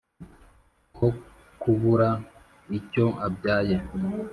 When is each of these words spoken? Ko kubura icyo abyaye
Ko 0.95 1.07
kubura 1.61 2.09
icyo 2.79 3.05
abyaye 3.27 3.75